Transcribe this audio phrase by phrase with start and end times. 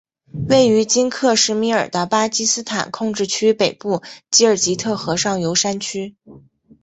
[0.49, 6.15] 位于今克什米尔的巴基斯坦控制区北部吉尔吉特河上游山区。